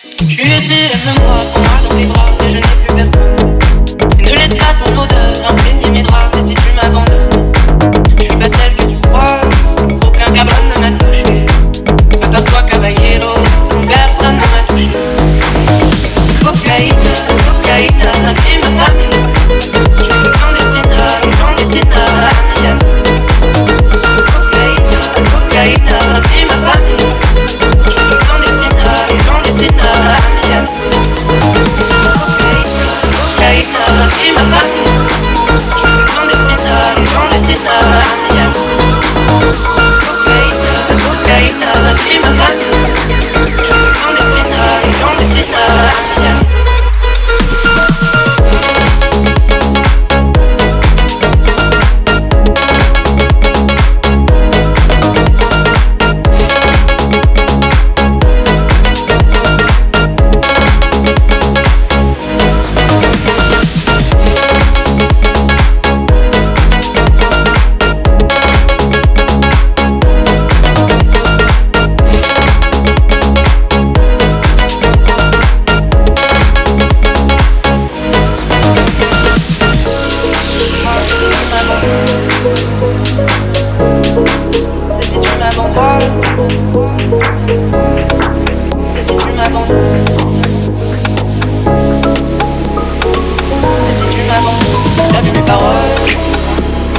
Tu 0.00 0.40
étais 0.42 0.90
de 0.94 1.20
moi, 1.20 1.40
dans 1.82 1.96
tes 1.96 2.06
bras 2.06 2.26
et 2.46 2.50
je 2.50 2.56
n'ai 2.56 2.62
plus 2.62 2.94
personne. 2.94 3.58
Ne 4.20 4.30
laisse 4.30 4.56
pas 4.56 4.74
ton 4.84 4.96
odeur 4.96 5.32
imprégner 5.48 5.90
mes 5.90 6.02
draps. 6.02 6.38
Et 6.38 6.42
si 6.42 6.54
tu 6.54 6.70
m'abandonnes, 6.76 7.52
je 8.16 8.22
suis 8.22 8.36
pas 8.36 8.48
celle 8.48 8.74
que 8.74 8.82
tu. 8.82 9.08
Aucun 10.06 10.32
cabron 10.32 10.54
ne 10.76 10.80
m'a 10.80 10.90
touché. 10.98 11.46
Personne. 13.88 14.38
Cocaïne, 16.44 16.94
ma 18.76 18.88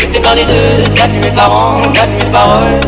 Préoccupé 0.00 0.20
par 0.20 0.34
les 0.34 0.46
deux, 0.46 0.84
t'as 0.94 1.08
vu 1.08 1.18
mes 1.18 1.30
parents, 1.30 1.82
t'as 1.92 2.06
vu 2.06 2.16
mes 2.24 2.30
paroles. 2.32 2.80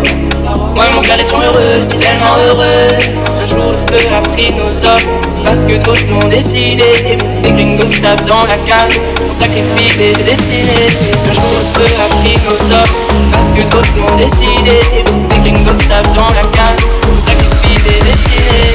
Moi 0.75 0.89
et 0.89 0.95
mon 0.95 1.03
frère 1.03 1.21
étions 1.21 1.43
heureux, 1.43 1.85
c'est 1.85 1.99
tellement 1.99 2.39
heureux. 2.43 2.97
Un 3.39 3.47
jour 3.47 3.73
le 3.73 3.77
feu 3.77 4.09
a 4.17 4.23
pris 4.31 4.51
nos 4.55 4.73
hommes, 4.87 5.21
parce 5.45 5.67
que 5.67 5.77
d'autres 5.77 6.07
l'ont 6.09 6.27
décidé. 6.29 7.19
Des 7.43 7.53
gringos 7.53 8.01
tapent 8.01 8.25
dans 8.25 8.47
la 8.47 8.57
cage, 8.57 8.99
on 9.29 9.33
sacrifie 9.35 9.99
des 9.99 10.15
destinées. 10.23 10.89
Un 11.29 11.33
jour 11.35 11.53
le 11.53 11.65
feu 11.79 11.89
a 12.01 12.09
pris 12.17 12.39
nos 12.47 12.73
hommes, 12.75 12.97
parce 13.31 13.51
que 13.51 13.61
d'autres 13.71 13.93
l'ont 13.99 14.17
décidé. 14.17 14.81
Des 15.05 15.51
gringos 15.51 15.85
tapent 15.87 16.15
dans 16.15 16.29
la 16.29 16.47
cage, 16.57 16.81
on 17.15 17.21
sacrifie 17.21 17.77
des 17.85 18.01
destinées. 18.09 18.73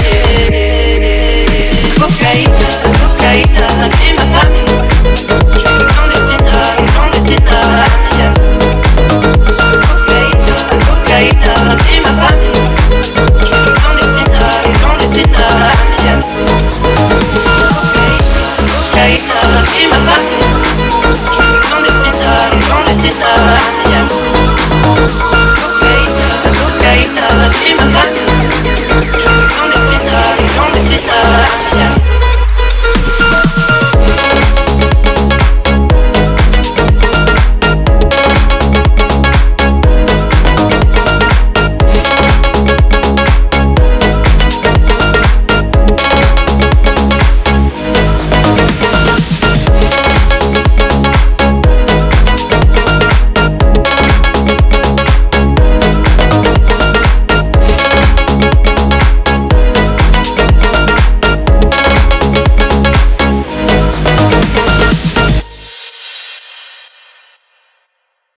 Cocaïne, 2.00 2.54
cocaïne, 2.84 3.56
ma 3.58 4.26
famille. 4.40 4.68